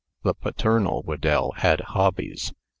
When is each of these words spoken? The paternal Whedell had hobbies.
The 0.23 0.33
paternal 0.33 1.03
Whedell 1.03 1.51
had 1.57 1.81
hobbies. 1.81 2.53